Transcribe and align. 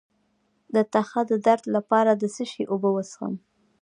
د 0.75 0.75
تخه 0.93 1.21
د 1.29 1.31
درد 1.45 1.65
لپاره 1.75 2.11
د 2.15 2.23
څه 2.35 2.43
شي 2.51 2.63
اوبه 2.71 2.89
وڅښم؟ 2.91 3.33